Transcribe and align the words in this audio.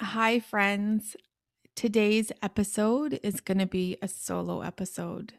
Hi, 0.00 0.38
friends. 0.38 1.16
Today's 1.74 2.30
episode 2.40 3.18
is 3.24 3.40
going 3.40 3.58
to 3.58 3.66
be 3.66 3.96
a 4.00 4.06
solo 4.06 4.60
episode. 4.60 5.32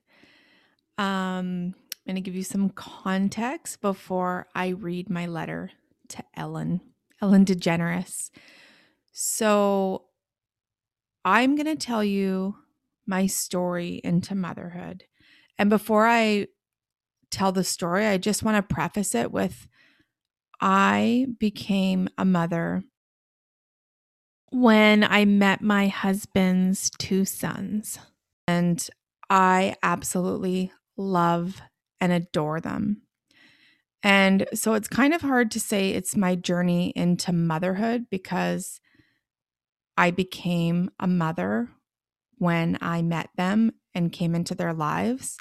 Um, 0.98 1.76
I'm 1.76 2.06
going 2.06 2.16
to 2.16 2.22
give 2.22 2.36
you 2.36 2.44
some 2.44 2.70
context 2.72 3.80
before 3.80 4.48
I 4.54 4.70
read 4.70 5.10
my 5.10 5.28
letter 5.28 5.72
to 6.10 6.26
Ellen, 6.36 6.82
Ellen 7.22 7.46
DeGeneres. 7.46 8.32
So, 9.14 10.08
I'm 11.24 11.56
going 11.56 11.66
to 11.66 11.78
tell 11.78 12.04
you 12.04 12.58
my 13.08 13.28
story 13.28 14.02
into 14.04 14.36
motherhood. 14.36 15.06
And 15.58 15.70
before 15.70 16.06
I 16.06 16.48
tell 17.32 17.54
the 17.54 17.64
story, 17.64 18.06
I 18.06 18.18
just 18.18 18.44
want 18.44 18.58
to 18.58 18.74
preface 18.76 19.16
it 19.16 19.32
with 19.32 19.70
I 20.60 21.28
became 21.40 22.10
a 22.18 22.26
mother 22.26 22.84
when 24.52 25.04
I 25.04 25.26
met 25.26 25.62
my 25.62 25.88
husband's 25.88 26.90
two 26.98 27.26
sons. 27.26 28.00
And 28.48 28.88
I 29.30 29.76
absolutely 29.84 30.72
love 30.98 31.62
and 32.02 32.12
adore 32.12 32.60
them. 32.60 33.04
And 34.02 34.48
so 34.54 34.74
it's 34.74 34.88
kind 34.88 35.14
of 35.14 35.22
hard 35.22 35.52
to 35.52 35.60
say 35.60 35.90
it's 35.90 36.16
my 36.16 36.36
journey 36.36 36.94
into 36.96 37.34
motherhood 37.34 38.06
because 38.10 38.80
I 39.98 40.12
became 40.12 40.90
a 41.00 41.08
mother 41.08 41.70
when 42.38 42.78
I 42.82 43.02
met 43.02 43.30
them 43.36 43.74
and 43.94 44.12
came 44.12 44.34
into 44.34 44.56
their 44.56 44.74
lives. 44.74 45.38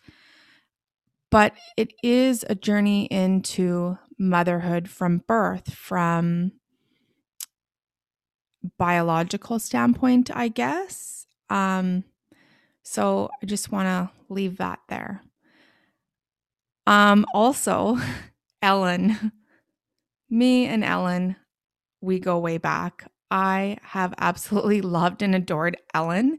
But 1.30 1.54
it 1.76 1.92
is 2.02 2.44
a 2.48 2.54
journey 2.54 3.04
into 3.06 3.98
motherhood 4.18 4.88
from 4.88 5.22
birth, 5.28 5.72
from 5.72 6.52
biological 8.76 9.58
standpoint, 9.58 10.30
I 10.34 10.48
guess. 10.48 11.26
Um, 11.50 12.04
so 12.82 13.30
I 13.42 13.46
just 13.46 13.70
want 13.70 13.86
to 13.86 14.10
leave 14.32 14.58
that 14.58 14.80
there. 14.88 15.22
Um, 16.86 17.26
also, 17.34 17.98
Ellen, 18.62 19.32
me 20.30 20.66
and 20.66 20.82
Ellen, 20.82 21.36
we 22.00 22.18
go 22.18 22.38
way 22.38 22.58
back. 22.58 23.10
I 23.30 23.78
have 23.82 24.14
absolutely 24.18 24.80
loved 24.82 25.22
and 25.22 25.34
adored 25.34 25.76
Ellen 25.94 26.38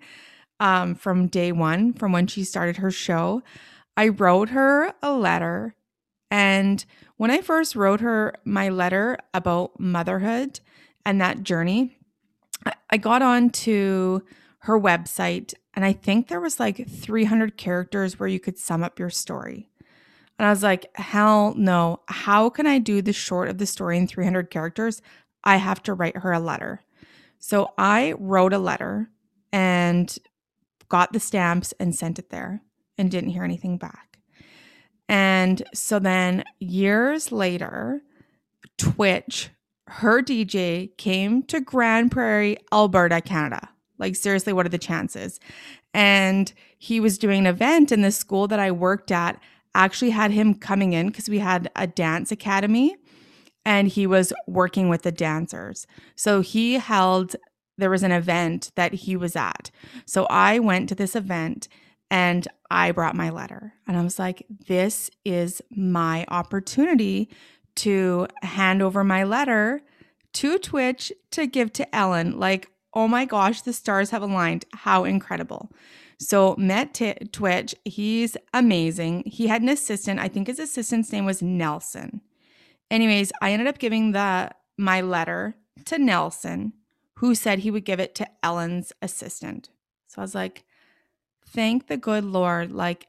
um, 0.59 0.95
from 0.95 1.27
day 1.27 1.51
one, 1.51 1.93
from 1.93 2.11
when 2.11 2.27
she 2.27 2.43
started 2.43 2.77
her 2.77 2.91
show. 2.91 3.43
I 3.95 4.09
wrote 4.09 4.49
her 4.49 4.93
a 5.01 5.13
letter. 5.13 5.75
And 6.31 6.83
when 7.17 7.31
I 7.31 7.41
first 7.41 7.75
wrote 7.75 8.01
her 8.01 8.35
my 8.43 8.69
letter 8.69 9.17
about 9.33 9.79
motherhood 9.79 10.59
and 11.05 11.19
that 11.21 11.43
journey, 11.43 11.98
I 12.89 12.97
got 12.97 13.21
on 13.21 13.49
to 13.51 14.23
her 14.59 14.79
website 14.79 15.53
and 15.73 15.85
I 15.85 15.93
think 15.93 16.27
there 16.27 16.41
was 16.41 16.59
like 16.59 16.89
300 16.89 17.57
characters 17.57 18.19
where 18.19 18.27
you 18.27 18.39
could 18.39 18.57
sum 18.57 18.83
up 18.83 18.99
your 18.99 19.09
story. 19.09 19.69
And 20.37 20.45
I 20.45 20.49
was 20.49 20.63
like, 20.63 20.89
hell 20.97 21.53
no. 21.55 22.01
How 22.07 22.49
can 22.49 22.65
I 22.65 22.79
do 22.79 23.01
the 23.01 23.13
short 23.13 23.49
of 23.49 23.57
the 23.57 23.65
story 23.65 23.97
in 23.97 24.07
300 24.07 24.49
characters? 24.49 25.01
I 25.43 25.57
have 25.57 25.83
to 25.83 25.93
write 25.93 26.17
her 26.17 26.31
a 26.31 26.39
letter. 26.39 26.81
So 27.37 27.71
I 27.77 28.13
wrote 28.17 28.53
a 28.53 28.57
letter 28.57 29.09
and 29.51 30.17
got 30.89 31.13
the 31.13 31.19
stamps 31.19 31.73
and 31.79 31.95
sent 31.95 32.19
it 32.19 32.29
there 32.29 32.61
and 32.97 33.09
didn't 33.09 33.29
hear 33.29 33.43
anything 33.43 33.77
back. 33.77 34.19
And 35.07 35.63
so 35.73 35.99
then 35.99 36.43
years 36.59 37.31
later, 37.31 38.01
Twitch 38.77 39.49
her 39.89 40.21
DJ 40.21 40.95
came 40.97 41.43
to 41.43 41.59
Grande 41.59 42.11
Prairie, 42.11 42.57
Alberta, 42.71 43.21
Canada. 43.21 43.69
Like, 43.97 44.15
seriously, 44.15 44.53
what 44.53 44.65
are 44.65 44.69
the 44.69 44.77
chances? 44.77 45.39
And 45.93 46.53
he 46.77 46.99
was 46.99 47.17
doing 47.17 47.39
an 47.39 47.47
event, 47.47 47.91
and 47.91 48.03
the 48.03 48.11
school 48.11 48.47
that 48.47 48.59
I 48.59 48.71
worked 48.71 49.11
at 49.11 49.41
actually 49.75 50.11
had 50.11 50.31
him 50.31 50.53
coming 50.53 50.93
in 50.93 51.07
because 51.07 51.29
we 51.29 51.39
had 51.39 51.69
a 51.75 51.87
dance 51.87 52.31
academy 52.31 52.95
and 53.65 53.87
he 53.87 54.07
was 54.07 54.33
working 54.47 54.89
with 54.89 55.03
the 55.03 55.11
dancers. 55.11 55.85
So 56.15 56.41
he 56.41 56.75
held, 56.75 57.35
there 57.77 57.89
was 57.89 58.03
an 58.03 58.11
event 58.11 58.71
that 58.75 58.93
he 58.93 59.15
was 59.15 59.35
at. 59.35 59.69
So 60.05 60.25
I 60.25 60.59
went 60.59 60.89
to 60.89 60.95
this 60.95 61.15
event 61.15 61.67
and 62.09 62.47
I 62.71 62.91
brought 62.91 63.15
my 63.15 63.29
letter 63.29 63.73
and 63.87 63.95
I 63.95 64.01
was 64.01 64.17
like, 64.17 64.45
this 64.67 65.11
is 65.23 65.61
my 65.69 66.25
opportunity 66.29 67.29
to 67.75 68.27
hand 68.41 68.81
over 68.81 69.03
my 69.03 69.23
letter 69.23 69.81
to 70.33 70.57
Twitch 70.59 71.11
to 71.31 71.47
give 71.47 71.73
to 71.73 71.95
Ellen. 71.95 72.39
Like, 72.39 72.69
oh 72.93 73.07
my 73.07 73.25
gosh, 73.25 73.61
the 73.61 73.73
stars 73.73 74.11
have 74.11 74.21
aligned. 74.21 74.65
How 74.73 75.03
incredible. 75.03 75.71
So, 76.21 76.55
met 76.57 76.93
t- 76.93 77.13
Twitch. 77.31 77.73
He's 77.85 78.35
amazing. 78.53 79.23
He 79.25 79.47
had 79.47 79.61
an 79.61 79.69
assistant. 79.69 80.19
I 80.19 80.27
think 80.27 80.47
his 80.47 80.59
assistant's 80.59 81.11
name 81.13 81.25
was 81.25 81.41
Nelson. 81.41 82.21
Anyways, 82.91 83.31
I 83.41 83.53
ended 83.53 83.67
up 83.67 83.77
giving 83.77 84.11
the 84.11 84.51
my 84.77 85.01
letter 85.01 85.55
to 85.85 85.97
Nelson, 85.97 86.73
who 87.15 87.35
said 87.35 87.59
he 87.59 87.71
would 87.71 87.85
give 87.85 87.99
it 87.99 88.15
to 88.15 88.27
Ellen's 88.43 88.91
assistant. 89.01 89.69
So 90.07 90.21
I 90.21 90.23
was 90.23 90.35
like, 90.35 90.63
thank 91.45 91.87
the 91.87 91.97
good 91.97 92.25
Lord. 92.25 92.71
Like, 92.71 93.07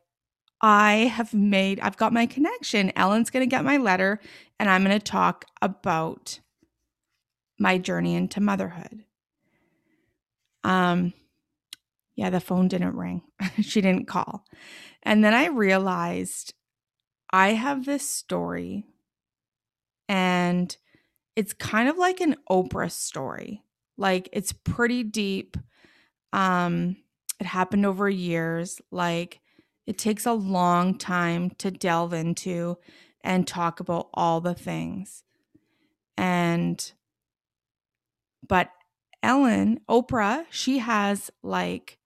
I 0.60 1.10
have 1.15 1.32
made, 1.32 1.81
I've 1.81 1.97
got 1.97 2.12
my 2.12 2.26
connection. 2.26 2.93
Ellen's 2.97 3.31
going 3.31 3.48
to 3.48 3.50
get 3.50 3.65
my 3.65 3.78
letter 3.78 4.21
and 4.59 4.69
I'm 4.69 4.84
going 4.84 4.98
to 4.98 5.04
talk 5.04 5.47
about 5.62 6.41
my 7.59 7.78
journey 7.78 8.15
into 8.15 8.41
motherhood. 8.41 9.04
Um, 10.62 11.15
yeah, 12.15 12.31
the 12.31 12.41
phone 12.41 12.69
didn't 12.69 12.97
ring. 12.97 13.22
she 13.62 13.81
didn't 13.81 14.06
call. 14.06 14.44
And 15.03 15.25
then 15.25 15.32
I 15.32 15.47
realized 15.47 16.53
I 17.32 17.50
have 17.54 17.87
this 17.87 18.06
story 18.06 18.84
and 20.09 20.77
it's 21.37 21.53
kind 21.54 21.88
of 21.88 21.97
like 21.97 22.21
an 22.21 22.37
Oprah 22.50 22.91
story. 22.91 23.62
Like 23.97 24.28
it's 24.32 24.53
pretty 24.53 25.04
deep. 25.04 25.56
Um, 26.32 26.97
it 27.38 27.47
happened 27.47 27.87
over 27.87 28.10
years. 28.10 28.81
Like 28.91 29.41
it 29.86 29.98
takes 29.98 30.26
a 30.26 30.32
long 30.32 30.96
time 30.96 31.50
to 31.58 31.70
delve 31.70 32.12
into 32.12 32.76
and 33.22 33.46
talk 33.46 33.80
about 33.80 34.08
all 34.14 34.41
the 34.41 34.54
things. 34.54 35.22
And, 36.16 36.92
but 38.46 38.70
Ellen, 39.22 39.80
Oprah, 39.88 40.44
she 40.50 40.78
has 40.78 41.30
like 41.42 41.98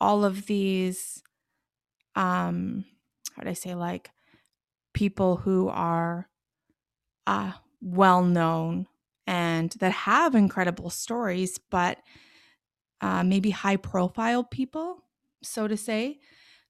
all 0.00 0.24
of 0.24 0.46
these, 0.46 1.22
um, 2.14 2.84
how 3.34 3.42
do 3.42 3.50
I 3.50 3.54
say, 3.54 3.74
like 3.74 4.10
people 4.94 5.36
who 5.36 5.68
are 5.68 6.28
uh, 7.26 7.52
well 7.80 8.22
known 8.22 8.86
and 9.26 9.70
that 9.72 9.92
have 9.92 10.34
incredible 10.34 10.90
stories, 10.90 11.58
but 11.58 11.98
uh, 13.00 13.22
maybe 13.24 13.50
high 13.50 13.76
profile 13.76 14.44
people, 14.44 15.04
so 15.42 15.68
to 15.68 15.76
say. 15.76 16.18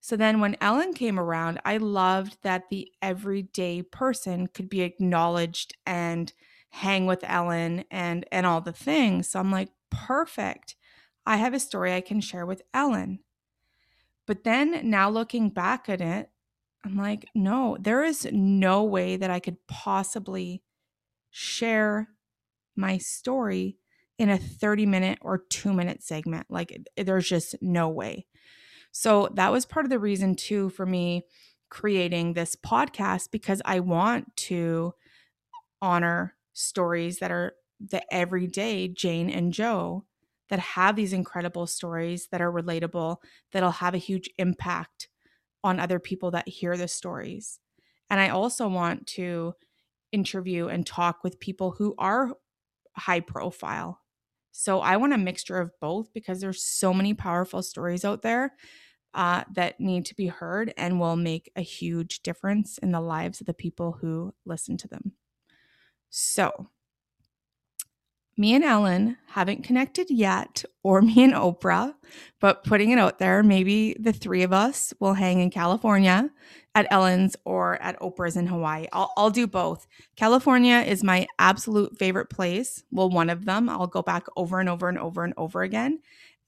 So 0.01 0.17
then 0.17 0.41
when 0.41 0.57
Ellen 0.61 0.95
came 0.95 1.19
around, 1.19 1.61
I 1.65 1.79
loved 1.79 2.39
that 2.43 2.69
the 2.69 2.93
everyday 3.03 3.83
person 3.83 4.47
could 4.47 4.69
be 4.69 4.83
acknowledged 4.83 5.77
and 5.85 6.33
hang 6.71 7.07
with 7.07 7.25
Ellen 7.25 7.85
and 7.91 8.25
and 8.31 8.47
all 8.47 8.61
the 8.61 8.73
things. 8.73 9.29
So 9.29 9.41
I'm 9.41 9.51
like, 9.51 9.71
perfect. 9.91 10.77
I 11.25 11.37
have 11.37 11.55
a 11.55 11.61
story 11.61 11.93
I 11.93 12.01
can 12.01 12.21
share 12.21 12.47
with 12.47 12.63
Ellen. 12.73 13.21
But 14.27 14.45
then 14.45 14.89
now 14.91 15.09
looking 15.09 15.51
back 15.51 15.89
at 15.89 16.01
it, 16.01 16.31
I'm 16.85 16.97
like, 16.97 17.27
no, 17.35 17.77
there 17.81 18.05
is 18.05 18.29
no 18.33 18.85
way 18.85 19.17
that 19.17 19.31
I 19.31 19.41
could 19.41 19.57
possibly 19.67 20.63
share 21.31 22.09
my 22.77 22.99
story 22.99 23.79
in 24.19 24.29
a 24.31 24.39
30 24.39 24.87
minute 24.87 25.19
or 25.21 25.39
2 25.39 25.73
minute 25.73 26.03
segment. 26.03 26.47
Like 26.49 26.77
there's 26.97 27.29
just 27.29 27.57
no 27.61 27.89
way. 27.89 28.27
So 28.99 29.29
that 29.35 29.53
was 29.53 29.67
part 29.67 29.85
of 29.85 29.91
the 29.91 29.99
reason 29.99 30.37
too 30.37 30.71
for 30.71 30.87
me 30.87 31.27
creating 31.69 32.33
this 32.33 32.57
podcast 32.57 33.31
because 33.31 33.61
I 33.67 33.81
want 33.81 34.35
to 34.37 34.95
honor 35.83 36.35
stories 36.55 37.19
that 37.19 37.31
are 37.31 37.53
the 37.79 38.03
everyday 38.11 38.89
Jane 38.89 39.29
and 39.29 39.53
Joe 39.53 40.07
that 40.49 40.61
have 40.61 40.97
these 40.97 41.13
incredible 41.13 41.67
stories 41.67 42.29
that 42.33 42.41
are 42.41 42.51
relatable, 42.51 43.19
that'll 43.53 43.71
have 43.71 43.93
a 43.93 43.99
huge 43.99 44.31
impact 44.39 45.09
on 45.63 45.79
other 45.79 45.99
people 45.99 46.31
that 46.31 46.49
hear 46.49 46.75
the 46.75 46.89
stories. 46.89 47.61
And 48.09 48.19
I 48.19 48.31
also 48.31 48.67
want 48.67 49.07
to 49.09 49.53
interview 50.11 50.69
and 50.69 50.87
talk 50.87 51.23
with 51.23 51.39
people 51.39 51.73
who 51.73 51.95
are 51.99 52.33
high 52.97 53.21
profile. 53.21 54.01
So 54.53 54.81
I 54.81 54.97
want 54.97 55.13
a 55.13 55.19
mixture 55.19 55.61
of 55.61 55.71
both 55.83 56.15
because 56.15 56.41
there's 56.41 56.63
so 56.63 56.95
many 56.95 57.13
powerful 57.13 57.63
stories 57.63 58.07
out 58.07 58.23
there 58.23 58.55
uh, 59.17 59.43
that 59.55 59.81
need 59.81 60.05
to 60.07 60.15
be 60.15 60.27
heard 60.27 60.73
and 60.77 61.01
will 61.01 61.17
make 61.17 61.51
a 61.57 61.63
huge 61.63 62.23
difference 62.23 62.79
in 62.79 62.93
the 62.93 63.01
lives 63.01 63.41
of 63.41 63.47
the 63.47 63.55
people 63.55 63.99
who 64.01 64.35
listen 64.45 64.77
to 64.77 64.87
them. 64.87 65.13
So, 66.11 66.69
me 68.39 68.55
and 68.55 68.63
Ellen 68.63 69.17
haven't 69.29 69.65
connected 69.65 70.11
yet, 70.11 70.65
or 70.83 71.01
me 71.03 71.25
and 71.25 71.33
Oprah, 71.33 71.95
but 72.41 72.63
putting 72.63 72.91
it 72.91 72.99
out 72.99 73.19
there, 73.19 73.43
maybe 73.43 73.97
the 73.99 74.13
three 74.13 74.43
of 74.43 74.53
us 74.53 74.93
will 75.01 75.15
hang 75.15 75.41
in 75.41 75.51
California 75.51 76.31
at 76.75 76.87
Ellen's 76.91 77.37
or 77.47 77.81
at 77.81 77.99
Oprah's 78.01 78.37
in 78.37 78.47
Hawaii. 78.47 78.87
I'll, 78.93 79.11
I'll 79.17 79.31
do 79.31 79.47
both. 79.47 79.87
California 80.17 80.85
is 80.87 81.03
my 81.03 81.27
absolute 81.39 81.97
favorite 81.99 82.29
place. 82.29 82.85
Well, 82.91 83.09
one 83.09 83.31
of 83.31 83.47
them. 83.47 83.71
I'll 83.71 83.87
go 83.87 84.03
back 84.03 84.27
over 84.37 84.61
and 84.61 84.69
over 84.69 84.91
and 84.91 84.99
over 84.99 85.25
and 85.25 85.33
over 85.39 85.63
again. 85.63 86.01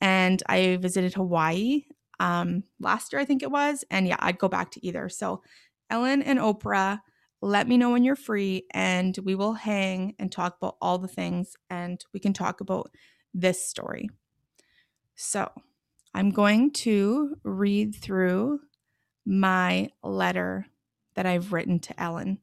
And 0.02 0.42
I 0.46 0.76
visited 0.76 1.14
Hawaii 1.14 1.84
um, 2.20 2.64
last 2.80 3.12
year, 3.12 3.20
I 3.20 3.24
think 3.24 3.42
it 3.42 3.50
was. 3.50 3.84
And 3.90 4.06
yeah, 4.06 4.16
I'd 4.18 4.38
go 4.38 4.48
back 4.48 4.70
to 4.72 4.86
either. 4.86 5.08
So, 5.08 5.42
Ellen 5.90 6.22
and 6.22 6.38
Oprah 6.38 7.00
let 7.40 7.68
me 7.68 7.76
know 7.76 7.90
when 7.90 8.04
you're 8.04 8.16
free 8.16 8.66
and 8.72 9.16
we 9.24 9.34
will 9.34 9.54
hang 9.54 10.14
and 10.18 10.30
talk 10.30 10.56
about 10.60 10.76
all 10.82 10.98
the 10.98 11.08
things 11.08 11.56
and 11.70 12.04
we 12.12 12.20
can 12.20 12.32
talk 12.32 12.60
about 12.60 12.90
this 13.32 13.66
story. 13.66 14.08
So, 15.14 15.50
I'm 16.14 16.30
going 16.30 16.72
to 16.72 17.36
read 17.44 17.94
through 17.94 18.60
my 19.24 19.90
letter 20.02 20.66
that 21.14 21.26
I've 21.26 21.52
written 21.52 21.78
to 21.80 22.00
Ellen. 22.00 22.38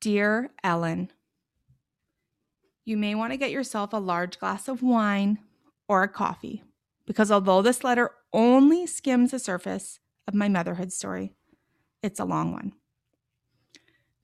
Dear 0.00 0.50
Ellen, 0.62 1.10
you 2.84 2.96
may 2.96 3.14
want 3.14 3.32
to 3.32 3.36
get 3.36 3.50
yourself 3.50 3.92
a 3.92 3.98
large 3.98 4.38
glass 4.38 4.68
of 4.68 4.82
wine 4.82 5.38
or 5.88 6.02
a 6.02 6.08
coffee 6.08 6.62
because 7.06 7.30
although 7.30 7.62
this 7.62 7.84
letter 7.84 8.10
only 8.32 8.86
skims 8.86 9.30
the 9.30 9.38
surface 9.38 10.00
of 10.26 10.34
my 10.34 10.48
motherhood 10.48 10.92
story, 10.92 11.32
it's 12.02 12.20
a 12.20 12.24
long 12.24 12.52
one. 12.52 12.72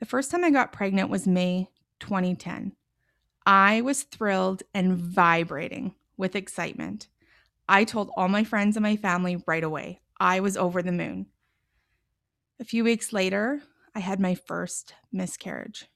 The 0.00 0.06
first 0.06 0.30
time 0.30 0.44
I 0.44 0.50
got 0.50 0.72
pregnant 0.72 1.08
was 1.08 1.26
May 1.26 1.68
2010. 2.00 2.72
I 3.46 3.80
was 3.80 4.02
thrilled 4.02 4.64
and 4.74 4.96
vibrating 4.96 5.94
with 6.16 6.36
excitement. 6.36 7.08
I 7.68 7.84
told 7.84 8.10
all 8.16 8.28
my 8.28 8.44
friends 8.44 8.76
and 8.76 8.82
my 8.82 8.96
family 8.96 9.42
right 9.46 9.64
away. 9.64 10.00
I 10.20 10.40
was 10.40 10.56
over 10.56 10.82
the 10.82 10.92
moon. 10.92 11.26
A 12.60 12.64
few 12.64 12.84
weeks 12.84 13.12
later, 13.12 13.62
I 13.94 14.00
had 14.00 14.20
my 14.20 14.34
first 14.34 14.94
miscarriage. 15.12 15.86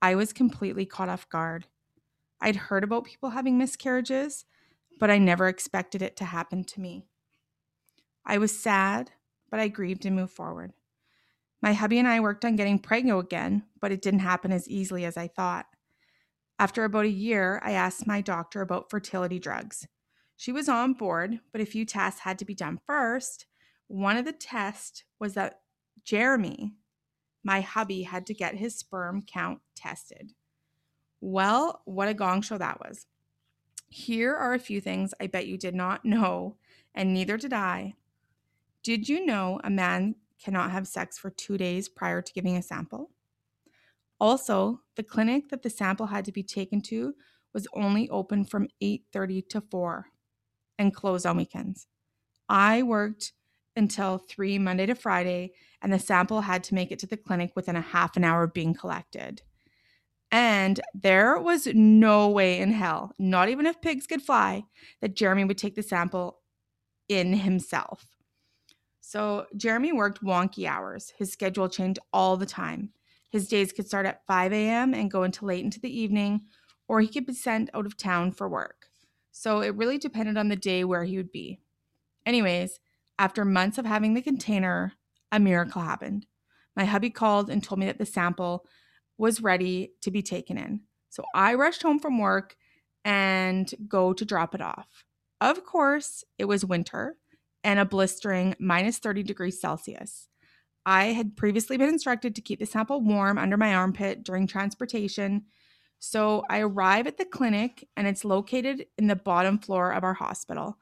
I 0.00 0.14
was 0.14 0.32
completely 0.32 0.84
caught 0.84 1.08
off 1.08 1.28
guard. 1.28 1.66
I'd 2.40 2.56
heard 2.56 2.84
about 2.84 3.04
people 3.04 3.30
having 3.30 3.56
miscarriages, 3.56 4.44
but 4.98 5.10
I 5.10 5.18
never 5.18 5.48
expected 5.48 6.02
it 6.02 6.16
to 6.16 6.24
happen 6.24 6.64
to 6.64 6.80
me. 6.80 7.06
I 8.24 8.38
was 8.38 8.58
sad, 8.58 9.10
but 9.50 9.60
I 9.60 9.68
grieved 9.68 10.06
and 10.06 10.16
moved 10.16 10.32
forward. 10.32 10.72
My 11.62 11.72
hubby 11.72 11.98
and 11.98 12.08
I 12.08 12.20
worked 12.20 12.44
on 12.44 12.56
getting 12.56 12.78
pregnant 12.78 13.18
again, 13.18 13.64
but 13.80 13.92
it 13.92 14.02
didn't 14.02 14.20
happen 14.20 14.52
as 14.52 14.68
easily 14.68 15.04
as 15.04 15.16
I 15.16 15.28
thought. 15.28 15.66
After 16.58 16.84
about 16.84 17.06
a 17.06 17.10
year, 17.10 17.60
I 17.64 17.72
asked 17.72 18.06
my 18.06 18.20
doctor 18.20 18.60
about 18.60 18.90
fertility 18.90 19.38
drugs. 19.38 19.86
She 20.36 20.52
was 20.52 20.68
on 20.68 20.94
board, 20.94 21.40
but 21.52 21.60
a 21.60 21.66
few 21.66 21.84
tests 21.84 22.20
had 22.20 22.38
to 22.38 22.44
be 22.44 22.54
done 22.54 22.80
first. 22.86 23.46
One 23.88 24.16
of 24.16 24.24
the 24.24 24.32
tests 24.32 25.04
was 25.18 25.34
that 25.34 25.60
Jeremy, 26.04 26.74
my 27.42 27.60
hubby, 27.60 28.02
had 28.02 28.26
to 28.26 28.34
get 28.34 28.56
his 28.56 28.76
sperm 28.76 29.22
count 29.22 29.60
tested. 29.74 30.32
Well, 31.20 31.82
what 31.84 32.08
a 32.08 32.14
gong 32.14 32.42
show 32.42 32.58
that 32.58 32.80
was. 32.80 33.06
Here 33.96 34.34
are 34.34 34.54
a 34.54 34.58
few 34.58 34.80
things 34.80 35.14
I 35.20 35.28
bet 35.28 35.46
you 35.46 35.56
did 35.56 35.72
not 35.72 36.04
know, 36.04 36.56
and 36.96 37.14
neither 37.14 37.36
did 37.36 37.52
I. 37.52 37.94
Did 38.82 39.08
you 39.08 39.24
know 39.24 39.60
a 39.62 39.70
man 39.70 40.16
cannot 40.42 40.72
have 40.72 40.88
sex 40.88 41.16
for 41.16 41.30
two 41.30 41.56
days 41.56 41.88
prior 41.88 42.20
to 42.20 42.32
giving 42.32 42.56
a 42.56 42.62
sample. 42.62 43.12
Also, 44.18 44.80
the 44.96 45.04
clinic 45.04 45.48
that 45.50 45.62
the 45.62 45.70
sample 45.70 46.06
had 46.06 46.24
to 46.24 46.32
be 46.32 46.42
taken 46.42 46.80
to 46.80 47.14
was 47.52 47.68
only 47.72 48.10
open 48.10 48.44
from 48.44 48.66
8:30 48.82 49.48
to 49.50 49.60
4 49.60 50.08
and 50.76 50.92
closed 50.92 51.24
on 51.24 51.36
weekends. 51.36 51.86
I 52.48 52.82
worked 52.82 53.32
until 53.76 54.18
3 54.18 54.58
Monday 54.58 54.86
to 54.86 54.96
Friday 54.96 55.52
and 55.80 55.92
the 55.92 56.00
sample 56.00 56.40
had 56.40 56.64
to 56.64 56.74
make 56.74 56.90
it 56.90 56.98
to 56.98 57.06
the 57.06 57.16
clinic 57.16 57.52
within 57.54 57.76
a 57.76 57.80
half 57.80 58.16
an 58.16 58.24
hour 58.24 58.42
of 58.42 58.52
being 58.52 58.74
collected. 58.74 59.42
And 60.34 60.80
there 60.92 61.38
was 61.38 61.68
no 61.68 62.28
way 62.28 62.58
in 62.58 62.72
hell, 62.72 63.12
not 63.20 63.48
even 63.48 63.66
if 63.66 63.80
pigs 63.80 64.04
could 64.04 64.20
fly, 64.20 64.64
that 65.00 65.14
Jeremy 65.14 65.44
would 65.44 65.56
take 65.56 65.76
the 65.76 65.82
sample 65.82 66.40
in 67.08 67.34
himself. 67.34 68.04
So 69.00 69.46
Jeremy 69.56 69.92
worked 69.92 70.24
wonky 70.24 70.66
hours. 70.66 71.12
His 71.16 71.30
schedule 71.30 71.68
changed 71.68 72.00
all 72.12 72.36
the 72.36 72.46
time. 72.46 72.90
His 73.30 73.46
days 73.46 73.70
could 73.70 73.86
start 73.86 74.06
at 74.06 74.26
5 74.26 74.52
a.m. 74.52 74.92
and 74.92 75.08
go 75.08 75.22
until 75.22 75.46
late 75.46 75.64
into 75.64 75.78
the 75.78 75.96
evening, 75.96 76.40
or 76.88 77.00
he 77.00 77.06
could 77.06 77.26
be 77.26 77.32
sent 77.32 77.70
out 77.72 77.86
of 77.86 77.96
town 77.96 78.32
for 78.32 78.48
work. 78.48 78.86
So 79.30 79.60
it 79.60 79.76
really 79.76 79.98
depended 79.98 80.36
on 80.36 80.48
the 80.48 80.56
day 80.56 80.82
where 80.82 81.04
he 81.04 81.16
would 81.16 81.30
be. 81.30 81.60
Anyways, 82.26 82.80
after 83.20 83.44
months 83.44 83.78
of 83.78 83.86
having 83.86 84.14
the 84.14 84.20
container, 84.20 84.94
a 85.30 85.38
miracle 85.38 85.82
happened. 85.82 86.26
My 86.74 86.86
hubby 86.86 87.10
called 87.10 87.50
and 87.50 87.62
told 87.62 87.78
me 87.78 87.86
that 87.86 87.98
the 87.98 88.04
sample 88.04 88.66
was 89.18 89.42
ready 89.42 89.92
to 90.02 90.10
be 90.10 90.22
taken 90.22 90.58
in. 90.58 90.80
So 91.10 91.24
I 91.34 91.54
rushed 91.54 91.82
home 91.82 91.98
from 91.98 92.18
work 92.18 92.56
and 93.04 93.70
go 93.86 94.12
to 94.12 94.24
drop 94.24 94.54
it 94.54 94.60
off. 94.60 95.04
Of 95.40 95.64
course, 95.64 96.24
it 96.38 96.46
was 96.46 96.64
winter, 96.64 97.16
and 97.62 97.78
a 97.78 97.84
blistering 97.84 98.54
minus 98.58 98.98
30 98.98 99.22
degrees 99.22 99.60
Celsius. 99.60 100.28
I 100.86 101.06
had 101.06 101.36
previously 101.36 101.78
been 101.78 101.88
instructed 101.88 102.34
to 102.34 102.42
keep 102.42 102.58
the 102.58 102.66
sample 102.66 103.00
warm 103.00 103.38
under 103.38 103.56
my 103.56 103.74
armpit 103.74 104.22
during 104.22 104.46
transportation. 104.46 105.44
So 105.98 106.44
I 106.50 106.60
arrive 106.60 107.06
at 107.06 107.16
the 107.16 107.24
clinic 107.24 107.88
and 107.96 108.06
it's 108.06 108.24
located 108.24 108.86
in 108.98 109.06
the 109.06 109.16
bottom 109.16 109.58
floor 109.58 109.92
of 109.92 110.04
our 110.04 110.12
hospital 110.12 110.76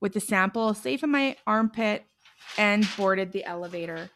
with 0.00 0.12
the 0.12 0.20
sample 0.20 0.74
safe 0.74 1.02
in 1.02 1.10
my 1.10 1.36
armpit 1.46 2.04
and 2.58 2.86
boarded 2.96 3.32
the 3.32 3.44
elevator. 3.44 4.10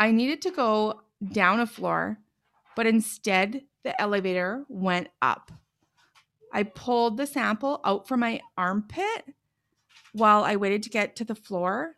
I 0.00 0.12
needed 0.12 0.40
to 0.42 0.50
go 0.50 1.02
down 1.30 1.60
a 1.60 1.66
floor, 1.66 2.18
but 2.74 2.86
instead 2.86 3.64
the 3.84 4.00
elevator 4.00 4.64
went 4.70 5.08
up. 5.20 5.52
I 6.54 6.62
pulled 6.62 7.18
the 7.18 7.26
sample 7.26 7.80
out 7.84 8.08
from 8.08 8.20
my 8.20 8.40
armpit 8.56 9.34
while 10.14 10.42
I 10.42 10.56
waited 10.56 10.82
to 10.84 10.90
get 10.90 11.16
to 11.16 11.24
the 11.24 11.34
floor, 11.34 11.96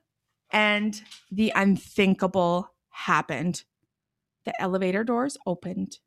and 0.51 1.01
the 1.31 1.53
unthinkable 1.55 2.75
happened. 2.91 3.63
The 4.45 4.61
elevator 4.61 5.05
doors 5.05 5.39
opened. 5.47 5.99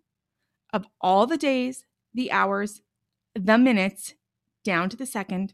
Of 0.74 0.86
all 1.00 1.26
the 1.26 1.38
days, 1.38 1.86
the 2.14 2.30
hours, 2.30 2.82
the 3.34 3.58
minutes, 3.58 4.16
down 4.66 4.90
to 4.90 4.98
the 4.98 5.06
second, 5.06 5.54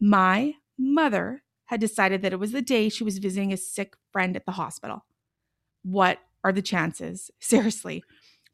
my 0.00 0.54
mother 0.76 1.44
had 1.66 1.80
decided 1.80 2.20
that 2.22 2.32
it 2.32 2.40
was 2.40 2.50
the 2.50 2.62
day 2.62 2.88
she 2.88 3.04
was 3.04 3.18
visiting 3.18 3.52
a 3.52 3.56
sick 3.56 3.94
friend 4.10 4.34
at 4.34 4.44
the 4.44 4.52
hospital. 4.52 5.04
What 5.82 6.18
are 6.44 6.52
the 6.52 6.62
chances? 6.62 7.30
Seriously, 7.40 8.04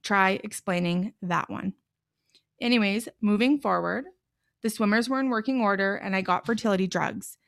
try 0.03 0.41
explaining 0.43 1.15
that 1.23 1.51
one. 1.51 1.75
Anyways, 2.61 3.09
moving 3.21 3.61
forward, 3.61 4.07
the 4.63 4.71
swimmers 4.71 5.09
were 5.09 5.21
in 5.21 5.31
working 5.31 5.61
order 5.61 5.95
and 5.95 6.17
I 6.17 6.23
got 6.23 6.47
fertility 6.47 6.87
drugs. 6.87 7.39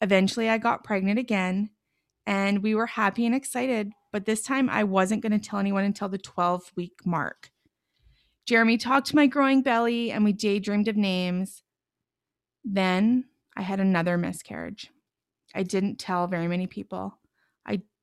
Eventually, 0.00 0.48
I 0.48 0.58
got 0.58 0.84
pregnant 0.84 1.18
again 1.18 1.70
and 2.26 2.62
we 2.62 2.74
were 2.74 2.86
happy 2.86 3.26
and 3.26 3.34
excited, 3.34 3.92
but 4.12 4.24
this 4.24 4.42
time 4.42 4.70
I 4.70 4.84
wasn't 4.84 5.22
going 5.22 5.38
to 5.38 5.38
tell 5.38 5.58
anyone 5.58 5.84
until 5.84 6.08
the 6.08 6.18
12 6.18 6.72
week 6.76 7.00
mark. 7.04 7.50
Jeremy 8.46 8.76
talked 8.76 9.08
to 9.08 9.16
my 9.16 9.26
growing 9.26 9.62
belly 9.62 10.10
and 10.10 10.24
we 10.24 10.32
daydreamed 10.32 10.88
of 10.88 10.96
names. 10.96 11.62
Then 12.62 13.24
I 13.56 13.62
had 13.62 13.80
another 13.80 14.18
miscarriage. 14.18 14.90
I 15.54 15.62
didn't 15.62 15.98
tell 15.98 16.26
very 16.26 16.48
many 16.48 16.66
people. 16.66 17.18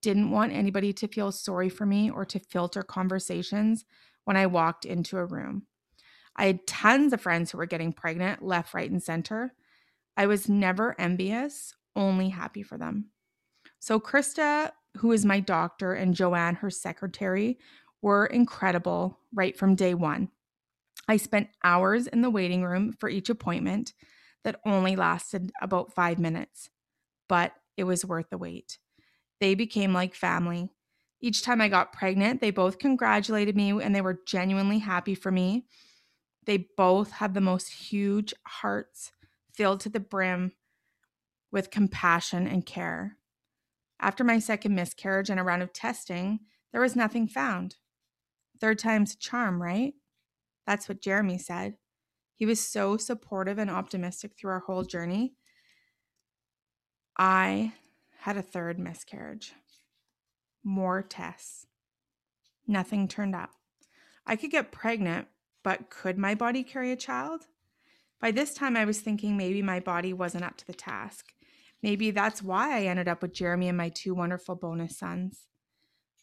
Didn't 0.02 0.32
want 0.32 0.54
anybody 0.54 0.94
to 0.94 1.08
feel 1.08 1.32
sorry 1.32 1.70
for 1.70 1.86
me 1.86 2.10
or 2.10 2.26
to 2.26 2.40
filter 2.40 2.84
conversations 2.84 3.86
when 4.26 4.38
I 4.38 4.48
walked 4.48 4.86
into 4.86 5.18
a 5.18 5.26
room. 5.26 5.68
I 6.36 6.46
had 6.46 6.66
tons 6.66 7.14
of 7.14 7.22
friends 7.22 7.52
who 7.52 7.58
were 7.58 7.66
getting 7.66 7.94
pregnant 7.94 8.44
left, 8.44 8.74
right, 8.74 8.90
and 8.90 9.02
center. 9.02 9.54
I 10.18 10.28
was 10.28 10.50
never 10.50 11.00
envious, 11.00 11.76
only 11.96 12.30
happy 12.30 12.64
for 12.64 12.78
them. 12.78 13.10
So, 13.80 14.00
Krista, 14.00 14.72
who 14.98 15.12
is 15.12 15.26
my 15.26 15.40
doctor, 15.40 15.94
and 15.94 16.14
Joanne, 16.14 16.56
her 16.56 16.70
secretary, 16.70 17.58
were 18.02 18.26
incredible 18.26 19.20
right 19.34 19.58
from 19.58 19.76
day 19.76 19.94
one. 19.94 20.30
I 21.08 21.18
spent 21.18 21.50
hours 21.64 22.08
in 22.08 22.22
the 22.22 22.30
waiting 22.30 22.64
room 22.64 22.94
for 23.00 23.10
each 23.10 23.30
appointment 23.30 23.94
that 24.44 24.60
only 24.66 24.96
lasted 24.96 25.52
about 25.62 25.94
five 25.94 26.20
minutes, 26.20 26.70
but 27.28 27.54
it 27.78 27.84
was 27.84 28.06
worth 28.06 28.30
the 28.30 28.38
wait. 28.38 28.78
They 29.42 29.56
became 29.56 29.92
like 29.92 30.16
family. 30.16 30.70
Each 31.20 31.42
time 31.42 31.60
I 31.60 31.68
got 31.68 31.94
pregnant, 31.94 32.40
they 32.40 32.52
both 32.52 32.80
congratulated 32.80 33.56
me 33.58 33.72
and 33.72 33.94
they 33.94 34.02
were 34.02 34.22
genuinely 34.26 34.80
happy 34.80 35.16
for 35.16 35.32
me. 35.32 35.66
They 36.46 36.70
both 36.78 37.12
had 37.12 37.34
the 37.34 37.42
most 37.42 37.68
huge 37.68 38.34
hearts 38.46 39.12
filled 39.54 39.82
to 39.82 39.90
the 39.90 40.00
brim 40.00 40.54
with 41.52 41.72
compassion 41.72 42.48
and 42.48 42.66
care. 42.66 43.18
After 44.00 44.24
my 44.24 44.40
second 44.40 44.76
miscarriage 44.76 45.30
and 45.30 45.40
a 45.40 45.44
round 45.44 45.64
of 45.64 45.74
testing, 45.74 46.40
there 46.72 46.82
was 46.82 46.96
nothing 46.96 47.28
found. 47.28 47.76
Third 48.60 48.80
time's 48.80 49.14
a 49.16 49.18
charm, 49.18 49.62
right? 49.62 49.94
That's 50.66 50.88
what 50.88 51.02
Jeremy 51.02 51.40
said. 51.40 51.76
He 52.36 52.46
was 52.46 52.60
so 52.60 52.96
supportive 52.98 53.58
and 53.58 53.70
optimistic 53.70 54.34
through 54.38 54.52
our 54.52 54.60
whole 54.60 54.84
journey. 54.84 55.34
I 57.18 57.74
had 58.22 58.38
a 58.38 58.42
third 58.42 58.78
miscarriage. 58.78 59.54
More 60.64 61.02
tests. 61.02 61.66
Nothing 62.68 63.08
turned 63.08 63.36
up. 63.36 63.50
I 64.28 64.36
could 64.36 64.52
get 64.52 64.72
pregnant, 64.72 65.28
but 65.64 65.90
could 65.90 66.18
my 66.20 66.36
body 66.36 66.64
carry 66.64 66.92
a 66.92 66.96
child? 66.96 67.48
By 68.20 68.30
this 68.30 68.54
time, 68.54 68.78
I 68.78 68.86
was 68.86 69.00
thinking 69.00 69.36
maybe 69.36 69.64
my 69.64 69.80
body 69.80 70.14
wasn't 70.14 70.44
up 70.44 70.56
to 70.58 70.68
the 70.68 70.74
task. 70.74 71.34
Maybe 71.82 72.12
that's 72.12 72.44
why 72.44 72.78
I 72.78 72.84
ended 72.84 73.08
up 73.08 73.24
with 73.24 73.34
Jeremy 73.34 73.68
and 73.68 73.78
my 73.78 73.90
two 73.90 74.14
wonderful 74.14 74.54
bonus 74.54 75.00
sons. 75.00 75.48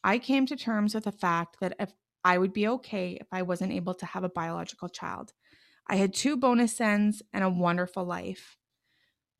I 0.05 0.19
came 0.19 0.47
to 0.47 0.55
terms 0.55 0.95
with 0.95 1.03
the 1.03 1.13
fact 1.13 1.57
that 1.59 1.75
if 1.81 1.93
I 2.25 2.39
would 2.39 2.53
be 2.53 2.69
okay 2.69 3.19
if 3.21 3.27
I 3.33 3.43
wasn't 3.43 3.73
able 3.73 3.95
to 3.95 4.07
have 4.07 4.23
a 4.23 4.29
biological 4.29 4.89
child. 4.89 5.33
I 5.89 5.97
had 5.97 6.15
two 6.15 6.37
bonus 6.37 6.77
sons 6.77 7.23
and 7.33 7.43
a 7.43 7.51
wonderful 7.51 8.05
life. 8.05 8.57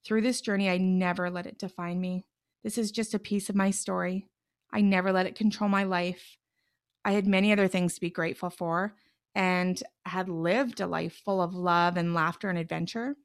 Through 0.05 0.23
this 0.23 0.41
journey, 0.41 0.69
I 0.69 0.79
never 0.79 1.31
let 1.31 1.47
it 1.47 1.59
define 1.59 2.01
me. 2.01 2.25
This 2.69 2.77
is 2.77 2.91
just 2.91 3.15
a 3.15 3.19
piece 3.19 3.49
of 3.49 3.57
my 3.57 3.71
story. 3.71 4.27
I 4.71 4.83
never 4.83 5.11
let 5.11 5.25
it 5.25 5.35
control 5.35 5.71
my 5.71 5.85
life. 5.85 6.37
I 7.03 7.13
had 7.13 7.27
many 7.27 7.51
other 7.51 7.67
things 7.67 7.95
to 7.95 8.01
be 8.03 8.11
grateful 8.11 8.51
for 8.51 8.93
and 9.35 9.83
had 10.05 10.29
lived 10.29 10.79
a 10.79 10.87
life 10.87 11.19
full 11.25 11.41
of 11.41 11.55
love 11.55 11.97
and 11.97 12.13
laughter 12.13 12.51
and 12.51 12.59
adventure. 12.59 13.17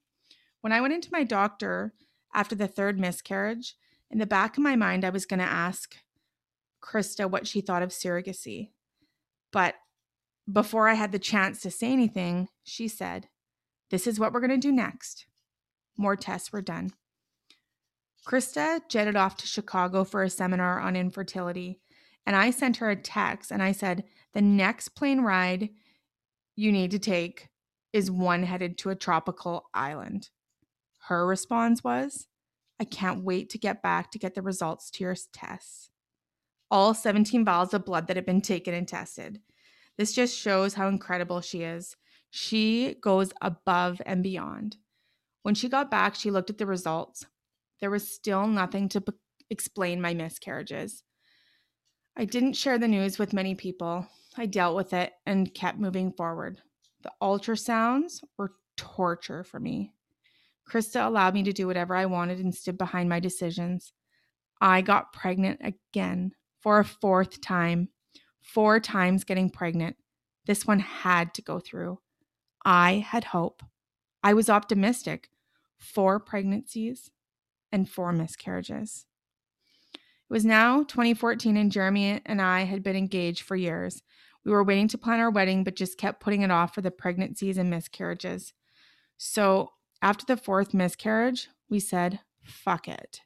When 0.61 0.71
I 0.71 0.79
went 0.79 0.93
into 0.93 1.11
my 1.11 1.25
doctor 1.25 1.93
after 2.33 2.55
the 2.55 2.69
third 2.69 2.97
miscarriage, 2.97 3.75
in 4.09 4.17
the 4.17 4.25
back 4.25 4.55
of 4.55 4.63
my 4.63 4.77
mind, 4.77 5.03
I 5.03 5.09
was 5.09 5.25
going 5.25 5.41
to 5.41 5.45
ask 5.45 5.97
Krista 6.81 7.29
what 7.29 7.45
she 7.45 7.59
thought 7.59 7.83
of 7.83 7.89
surrogacy. 7.89 8.69
But 9.51 9.75
before 10.49 10.87
I 10.87 10.93
had 10.93 11.11
the 11.11 11.19
chance 11.19 11.59
to 11.63 11.69
say 11.69 11.91
anything, 11.91 12.47
she 12.63 12.87
said, 12.87 13.27
This 13.89 14.07
is 14.07 14.21
what 14.21 14.31
we're 14.31 14.39
going 14.39 14.51
to 14.51 14.57
do 14.57 14.71
next. 14.71 15.25
More 15.97 16.15
tests 16.15 16.53
were 16.53 16.61
done. 16.61 16.93
Krista 18.25 18.81
jetted 18.87 19.15
off 19.15 19.37
to 19.37 19.47
Chicago 19.47 20.03
for 20.03 20.23
a 20.23 20.29
seminar 20.29 20.79
on 20.79 20.95
infertility, 20.95 21.79
and 22.25 22.35
I 22.35 22.51
sent 22.51 22.77
her 22.77 22.89
a 22.89 22.95
text 22.95 23.51
and 23.51 23.61
I 23.61 23.73
said, 23.73 24.05
The 24.33 24.41
next 24.41 24.89
plane 24.89 25.21
ride 25.21 25.69
you 26.55 26.71
need 26.71 26.91
to 26.91 26.99
take 26.99 27.49
is 27.91 28.09
one 28.09 28.43
headed 28.43 28.77
to 28.79 28.89
a 28.89 28.95
tropical 28.95 29.69
island. 29.73 30.29
Her 31.07 31.27
response 31.27 31.83
was, 31.83 32.27
I 32.79 32.85
can't 32.85 33.23
wait 33.23 33.49
to 33.51 33.57
get 33.57 33.83
back 33.83 34.11
to 34.11 34.19
get 34.19 34.35
the 34.35 34.41
results 34.41 34.89
to 34.91 35.03
your 35.03 35.15
tests. 35.31 35.89
All 36.71 36.93
17 36.93 37.45
vials 37.45 37.73
of 37.73 37.85
blood 37.85 38.07
that 38.07 38.15
had 38.15 38.25
been 38.25 38.41
taken 38.41 38.73
and 38.73 38.87
tested. 38.87 39.41
This 39.97 40.13
just 40.13 40.37
shows 40.37 40.73
how 40.73 40.87
incredible 40.87 41.41
she 41.41 41.61
is. 41.61 41.95
She 42.31 42.95
goes 42.99 43.31
above 43.41 44.01
and 44.05 44.23
beyond. 44.23 44.77
When 45.43 45.55
she 45.55 45.69
got 45.69 45.91
back, 45.91 46.15
she 46.15 46.31
looked 46.31 46.49
at 46.49 46.57
the 46.57 46.65
results. 46.65 47.25
There 47.83 47.91
was 47.91 48.09
still 48.09 48.47
nothing 48.47 48.87
to 48.87 49.01
p- 49.01 49.11
explain 49.49 49.99
my 49.99 50.13
miscarriages. 50.13 51.03
I 52.15 52.23
didn't 52.23 52.53
share 52.53 52.77
the 52.77 52.87
news 52.87 53.19
with 53.19 53.33
many 53.33 53.55
people. 53.55 54.07
I 54.37 54.45
dealt 54.45 54.77
with 54.77 54.93
it 54.93 55.11
and 55.25 55.53
kept 55.53 55.79
moving 55.79 56.13
forward. 56.13 56.61
The 57.01 57.11
ultrasounds 57.21 58.23
were 58.37 58.53
torture 58.77 59.43
for 59.43 59.59
me. 59.59 59.91
Krista 60.65 61.05
allowed 61.05 61.33
me 61.33 61.43
to 61.43 61.51
do 61.51 61.67
whatever 61.67 61.93
I 61.93 62.05
wanted 62.05 62.39
and 62.39 62.55
stood 62.55 62.77
behind 62.77 63.09
my 63.09 63.19
decisions. 63.19 63.91
I 64.61 64.79
got 64.79 65.11
pregnant 65.11 65.59
again 65.61 66.31
for 66.61 66.79
a 66.79 66.85
fourth 66.85 67.41
time, 67.41 67.89
four 68.39 68.79
times 68.79 69.25
getting 69.25 69.49
pregnant. 69.49 69.97
This 70.45 70.65
one 70.65 70.79
had 70.79 71.33
to 71.33 71.41
go 71.41 71.59
through. 71.59 71.99
I 72.63 73.05
had 73.05 73.25
hope. 73.25 73.61
I 74.23 74.35
was 74.35 74.49
optimistic. 74.49 75.27
Four 75.77 76.21
pregnancies 76.21 77.11
and 77.73 77.89
four 77.89 78.13
miscarriages. 78.13 79.05
It 79.93 79.99
was 80.29 80.45
now 80.45 80.83
2014, 80.83 81.57
and 81.57 81.71
Jeremy 81.71 82.21
and 82.25 82.41
I 82.41 82.61
had 82.61 82.83
been 82.83 82.95
engaged 82.95 83.41
for 83.41 83.57
years. 83.57 84.01
We 84.45 84.51
were 84.51 84.63
waiting 84.63 84.87
to 84.89 84.97
plan 84.97 85.19
our 85.19 85.29
wedding, 85.29 85.65
but 85.65 85.75
just 85.75 85.97
kept 85.97 86.21
putting 86.21 86.41
it 86.41 86.51
off 86.51 86.73
for 86.73 86.81
the 86.81 86.91
pregnancies 86.91 87.57
and 87.57 87.69
miscarriages. 87.69 88.53
So, 89.17 89.71
after 90.01 90.25
the 90.25 90.37
fourth 90.37 90.73
miscarriage, 90.73 91.49
we 91.69 91.79
said, 91.79 92.19
fuck 92.43 92.87
it. 92.87 93.21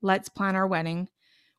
Let's 0.00 0.28
plan 0.28 0.56
our 0.56 0.66
wedding. 0.66 1.08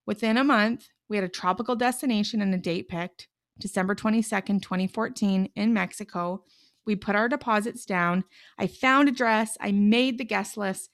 Within 0.05 0.37
a 0.37 0.43
month, 0.43 0.89
we 1.09 1.17
had 1.17 1.23
a 1.23 1.29
tropical 1.29 1.75
destination 1.75 2.41
and 2.41 2.53
a 2.53 2.57
date 2.57 2.87
picked 2.87 3.27
December 3.59 3.95
22nd, 3.95 4.61
2014, 4.61 5.49
in 5.55 5.73
Mexico. 5.73 6.43
We 6.85 6.95
put 6.95 7.15
our 7.15 7.29
deposits 7.29 7.85
down. 7.85 8.23
I 8.57 8.67
found 8.67 9.09
a 9.09 9.11
dress. 9.11 9.57
I 9.59 9.71
made 9.71 10.17
the 10.17 10.25
guest 10.25 10.57
list. 10.57 10.89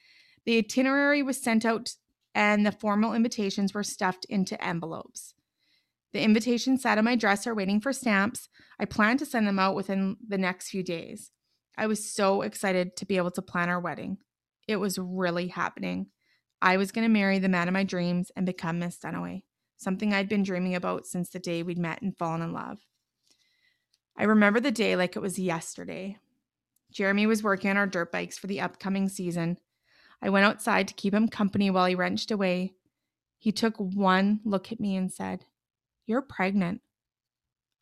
The 0.47 0.59
itinerary 0.59 1.21
was 1.21 1.41
sent 1.41 1.65
out, 1.65 1.89
and 2.33 2.65
the 2.65 2.71
formal 2.71 3.13
invitations 3.13 3.73
were 3.73 3.83
stuffed 3.83 4.25
into 4.29 4.63
envelopes. 4.63 5.33
The 6.13 6.21
invitation 6.21 6.77
sat 6.77 6.97
on 6.97 7.03
my 7.03 7.17
dresser 7.17 7.53
waiting 7.53 7.81
for 7.81 7.91
stamps. 7.91 8.47
I 8.79 8.85
planned 8.85 9.19
to 9.19 9.25
send 9.25 9.45
them 9.45 9.59
out 9.59 9.75
within 9.75 10.15
the 10.25 10.37
next 10.37 10.69
few 10.69 10.83
days. 10.83 11.31
I 11.77 11.87
was 11.87 12.09
so 12.09 12.43
excited 12.43 12.95
to 12.95 13.05
be 13.05 13.17
able 13.17 13.31
to 13.31 13.41
plan 13.41 13.67
our 13.67 13.81
wedding. 13.81 14.19
It 14.69 14.77
was 14.77 14.97
really 14.97 15.49
happening. 15.49 16.07
I 16.61 16.77
was 16.77 16.93
going 16.93 17.05
to 17.05 17.13
marry 17.13 17.39
the 17.39 17.49
man 17.49 17.67
of 17.67 17.73
my 17.73 17.83
dreams 17.83 18.31
and 18.37 18.45
become 18.45 18.79
Miss 18.79 18.97
Dunaway, 18.99 19.43
something 19.75 20.13
I'd 20.13 20.29
been 20.29 20.43
dreaming 20.43 20.75
about 20.75 21.05
since 21.05 21.29
the 21.29 21.39
day 21.39 21.61
we'd 21.61 21.77
met 21.77 22.01
and 22.01 22.17
fallen 22.17 22.41
in 22.41 22.53
love. 22.53 22.79
I 24.17 24.23
remember 24.23 24.61
the 24.61 24.71
day 24.71 24.95
like 24.95 25.17
it 25.17 25.21
was 25.21 25.37
yesterday. 25.37 26.19
Jeremy 26.89 27.27
was 27.27 27.43
working 27.43 27.69
on 27.69 27.75
our 27.75 27.85
dirt 27.85 28.13
bikes 28.13 28.37
for 28.37 28.47
the 28.47 28.61
upcoming 28.61 29.09
season. 29.09 29.57
I 30.21 30.29
went 30.29 30.45
outside 30.45 30.87
to 30.87 30.93
keep 30.93 31.13
him 31.13 31.27
company 31.27 31.69
while 31.69 31.85
he 31.85 31.95
wrenched 31.95 32.31
away. 32.31 32.73
He 33.37 33.51
took 33.51 33.75
one 33.77 34.39
look 34.43 34.71
at 34.71 34.79
me 34.79 34.95
and 34.95 35.11
said, 35.11 35.45
You're 36.05 36.21
pregnant. 36.21 36.81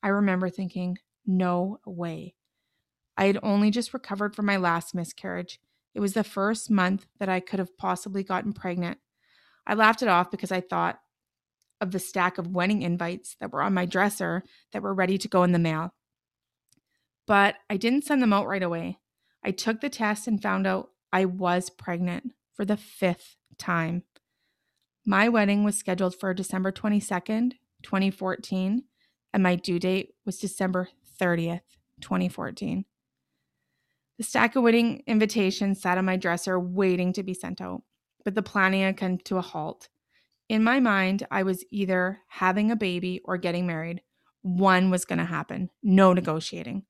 I 0.03 0.09
remember 0.09 0.49
thinking, 0.49 0.97
No 1.25 1.79
way. 1.85 2.35
I 3.17 3.25
had 3.25 3.39
only 3.41 3.71
just 3.71 3.93
recovered 3.93 4.35
from 4.35 4.45
my 4.45 4.57
last 4.57 4.93
miscarriage. 4.93 5.59
It 5.93 6.01
was 6.01 6.13
the 6.13 6.23
first 6.23 6.69
month 6.69 7.07
that 7.19 7.29
I 7.29 7.39
could 7.39 7.59
have 7.59 7.77
possibly 7.77 8.23
gotten 8.23 8.51
pregnant. 8.51 8.99
I 9.65 9.73
laughed 9.73 10.01
it 10.01 10.09
off 10.09 10.29
because 10.29 10.51
I 10.51 10.59
thought 10.59 10.99
of 11.79 11.91
the 11.91 11.99
stack 11.99 12.37
of 12.37 12.53
wedding 12.53 12.81
invites 12.81 13.35
that 13.39 13.51
were 13.51 13.61
on 13.61 13.73
my 13.73 13.85
dresser 13.85 14.43
that 14.71 14.81
were 14.81 14.93
ready 14.93 15.17
to 15.17 15.27
go 15.27 15.43
in 15.43 15.53
the 15.53 15.59
mail. 15.59 15.93
But 17.27 17.55
I 17.69 17.77
didn't 17.77 18.03
send 18.03 18.21
them 18.21 18.33
out 18.33 18.47
right 18.47 18.61
away. 18.61 18.99
I 19.43 19.51
took 19.51 19.81
the 19.81 19.89
test 19.89 20.27
and 20.27 20.41
found 20.41 20.67
out 20.67 20.89
I 21.15 21.23
was 21.23 21.69
pregnant 21.69 22.33
for 22.51 22.65
the 22.65 22.75
fifth 22.75 23.37
time. 23.57 24.03
My 25.05 25.29
wedding 25.29 25.63
was 25.63 25.77
scheduled 25.77 26.13
for 26.13 26.33
December 26.33 26.73
22nd, 26.73 27.53
2014, 27.83 28.83
and 29.33 29.41
my 29.41 29.55
due 29.55 29.79
date 29.79 30.15
was 30.25 30.39
December 30.39 30.89
30th, 31.17 31.61
2014. 32.01 32.83
The 34.17 34.23
stack 34.25 34.57
of 34.57 34.63
wedding 34.63 35.03
invitations 35.07 35.81
sat 35.81 35.97
on 35.97 36.03
my 36.03 36.17
dresser 36.17 36.59
waiting 36.59 37.13
to 37.13 37.23
be 37.23 37.33
sent 37.33 37.61
out, 37.61 37.83
but 38.25 38.35
the 38.35 38.43
planning 38.43 38.81
had 38.81 38.97
come 38.97 39.17
to 39.19 39.37
a 39.37 39.41
halt. 39.41 39.87
In 40.49 40.65
my 40.65 40.81
mind, 40.81 41.25
I 41.31 41.43
was 41.43 41.63
either 41.71 42.19
having 42.27 42.71
a 42.71 42.75
baby 42.75 43.21
or 43.23 43.37
getting 43.37 43.65
married. 43.65 44.01
One 44.41 44.89
was 44.89 45.05
going 45.05 45.19
to 45.19 45.25
happen, 45.25 45.69
no 45.81 46.11
negotiating. 46.11 46.83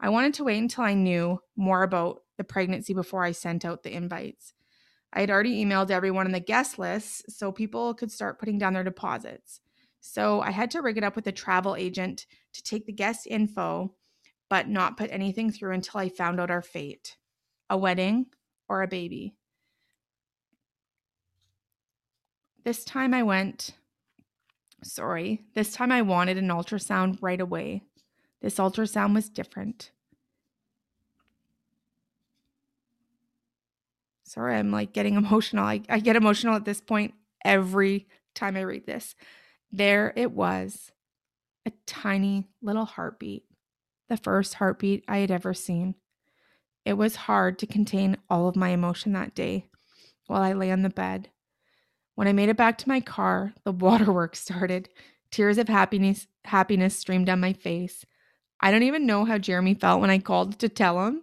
I 0.00 0.08
wanted 0.08 0.34
to 0.34 0.44
wait 0.44 0.58
until 0.58 0.82
I 0.82 0.94
knew 0.94 1.38
more 1.54 1.84
about 1.84 2.22
the 2.36 2.44
pregnancy 2.44 2.94
before 2.94 3.24
I 3.24 3.32
sent 3.32 3.64
out 3.64 3.82
the 3.82 3.94
invites. 3.94 4.52
I 5.12 5.20
had 5.20 5.30
already 5.30 5.64
emailed 5.64 5.90
everyone 5.90 6.26
on 6.26 6.32
the 6.32 6.40
guest 6.40 6.78
list 6.78 7.30
so 7.30 7.50
people 7.52 7.94
could 7.94 8.12
start 8.12 8.38
putting 8.38 8.58
down 8.58 8.74
their 8.74 8.84
deposits. 8.84 9.60
So 10.00 10.40
I 10.40 10.50
had 10.50 10.70
to 10.72 10.82
rig 10.82 10.98
it 10.98 11.04
up 11.04 11.16
with 11.16 11.26
a 11.26 11.32
travel 11.32 11.74
agent 11.74 12.26
to 12.52 12.62
take 12.62 12.86
the 12.86 12.92
guest 12.92 13.26
info 13.26 13.94
but 14.48 14.68
not 14.68 14.96
put 14.96 15.10
anything 15.10 15.50
through 15.50 15.72
until 15.72 16.00
I 16.00 16.08
found 16.08 16.40
out 16.40 16.50
our 16.50 16.62
fate 16.62 17.16
a 17.68 17.76
wedding 17.76 18.26
or 18.68 18.82
a 18.82 18.88
baby. 18.88 19.34
This 22.64 22.84
time 22.84 23.12
I 23.12 23.24
went, 23.24 23.72
sorry, 24.84 25.42
this 25.54 25.72
time 25.72 25.90
I 25.90 26.02
wanted 26.02 26.36
an 26.36 26.48
ultrasound 26.48 27.18
right 27.20 27.40
away. 27.40 27.82
This 28.40 28.56
ultrasound 28.56 29.14
was 29.14 29.28
different. 29.28 29.90
Sorry, 34.36 34.54
I'm 34.56 34.70
like 34.70 34.92
getting 34.92 35.14
emotional. 35.16 35.64
I, 35.64 35.80
I 35.88 36.00
get 36.00 36.16
emotional 36.16 36.54
at 36.54 36.64
this 36.64 36.80
point 36.80 37.14
every 37.44 38.06
time 38.34 38.56
I 38.56 38.62
read 38.62 38.86
this. 38.86 39.14
There 39.72 40.12
it 40.16 40.30
was, 40.30 40.92
a 41.66 41.72
tiny 41.86 42.46
little 42.62 42.84
heartbeat, 42.84 43.44
the 44.08 44.16
first 44.16 44.54
heartbeat 44.54 45.04
I 45.08 45.18
had 45.18 45.30
ever 45.30 45.54
seen. 45.54 45.96
It 46.84 46.94
was 46.94 47.16
hard 47.16 47.58
to 47.58 47.66
contain 47.66 48.16
all 48.30 48.46
of 48.46 48.54
my 48.54 48.68
emotion 48.68 49.12
that 49.14 49.34
day 49.34 49.66
while 50.28 50.42
I 50.42 50.52
lay 50.52 50.70
on 50.70 50.82
the 50.82 50.88
bed. 50.90 51.30
When 52.14 52.28
I 52.28 52.32
made 52.32 52.48
it 52.48 52.56
back 52.56 52.78
to 52.78 52.88
my 52.88 53.00
car, 53.00 53.54
the 53.64 53.72
waterworks 53.72 54.40
started. 54.40 54.88
Tears 55.30 55.58
of 55.58 55.68
happiness 55.68 56.28
happiness 56.44 56.96
streamed 56.96 57.26
down 57.26 57.40
my 57.40 57.52
face. 57.52 58.06
I 58.60 58.70
don't 58.70 58.84
even 58.84 59.06
know 59.06 59.24
how 59.24 59.38
Jeremy 59.38 59.74
felt 59.74 60.00
when 60.00 60.10
I 60.10 60.18
called 60.18 60.60
to 60.60 60.68
tell 60.68 61.04
him 61.06 61.22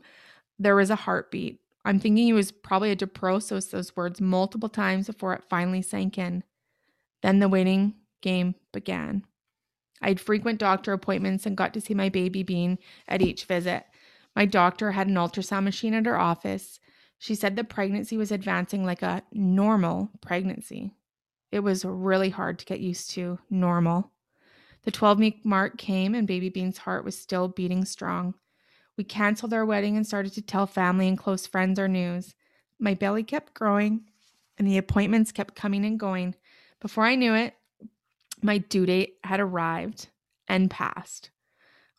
there 0.59 0.75
was 0.75 0.89
a 0.89 0.95
heartbeat. 0.95 1.62
I'm 1.85 1.99
thinking 1.99 2.25
he 2.25 2.33
was 2.33 2.51
probably 2.51 2.89
had 2.89 2.99
to 2.99 3.07
process 3.07 3.65
those 3.65 3.95
words 3.95 4.21
multiple 4.21 4.69
times 4.69 5.07
before 5.07 5.33
it 5.33 5.43
finally 5.49 5.81
sank 5.81 6.17
in. 6.17 6.43
Then 7.21 7.39
the 7.39 7.49
waiting 7.49 7.95
game 8.21 8.55
began. 8.71 9.25
I 10.01 10.09
had 10.09 10.19
frequent 10.19 10.59
doctor 10.59 10.93
appointments 10.93 11.45
and 11.45 11.57
got 11.57 11.73
to 11.73 11.81
see 11.81 11.93
my 11.93 12.09
baby 12.09 12.43
bean 12.43 12.77
at 13.07 13.21
each 13.21 13.45
visit. 13.45 13.85
My 14.35 14.45
doctor 14.45 14.91
had 14.91 15.07
an 15.07 15.15
ultrasound 15.15 15.63
machine 15.63 15.93
at 15.93 16.05
her 16.05 16.19
office. 16.19 16.79
She 17.19 17.35
said 17.35 17.55
the 17.55 17.63
pregnancy 17.63 18.17
was 18.17 18.31
advancing 18.31 18.85
like 18.85 19.01
a 19.01 19.23
normal 19.31 20.09
pregnancy. 20.21 20.93
It 21.51 21.59
was 21.59 21.85
really 21.85 22.29
hard 22.29 22.59
to 22.59 22.65
get 22.65 22.79
used 22.79 23.11
to 23.11 23.39
normal. 23.49 24.11
The 24.83 24.91
12 24.91 25.19
week 25.19 25.45
mark 25.45 25.77
came 25.77 26.15
and 26.15 26.27
baby 26.27 26.49
Bean's 26.49 26.79
heart 26.79 27.05
was 27.05 27.17
still 27.17 27.47
beating 27.47 27.85
strong. 27.85 28.33
We 28.97 29.03
canceled 29.03 29.53
our 29.53 29.65
wedding 29.65 29.97
and 29.97 30.05
started 30.05 30.33
to 30.33 30.41
tell 30.41 30.67
family 30.67 31.07
and 31.07 31.17
close 31.17 31.47
friends 31.47 31.79
our 31.79 31.87
news. 31.87 32.35
My 32.79 32.93
belly 32.93 33.23
kept 33.23 33.53
growing 33.53 34.05
and 34.57 34.67
the 34.67 34.77
appointments 34.77 35.31
kept 35.31 35.55
coming 35.55 35.85
and 35.85 35.99
going. 35.99 36.35
Before 36.79 37.05
I 37.05 37.15
knew 37.15 37.33
it, 37.33 37.55
my 38.41 38.57
due 38.59 38.85
date 38.85 39.15
had 39.23 39.39
arrived 39.39 40.09
and 40.47 40.69
passed. 40.69 41.31